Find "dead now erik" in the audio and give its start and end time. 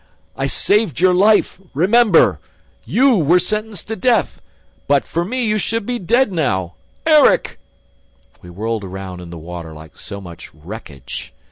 5.99-7.59